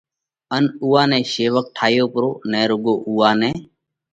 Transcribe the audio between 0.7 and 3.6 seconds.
اُوئا نئہ شيوڪ ٺايو پرو، نہ رُوڳو اُوئا نئہ